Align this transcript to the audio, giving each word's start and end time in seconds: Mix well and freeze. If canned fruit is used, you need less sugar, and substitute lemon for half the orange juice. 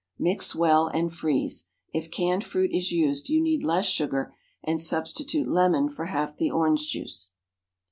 Mix 0.17 0.55
well 0.55 0.87
and 0.87 1.13
freeze. 1.13 1.67
If 1.93 2.09
canned 2.09 2.43
fruit 2.43 2.71
is 2.73 2.91
used, 2.91 3.29
you 3.29 3.39
need 3.39 3.61
less 3.63 3.85
sugar, 3.85 4.33
and 4.63 4.81
substitute 4.81 5.45
lemon 5.45 5.89
for 5.89 6.05
half 6.07 6.35
the 6.35 6.49
orange 6.49 6.89
juice. 6.89 7.29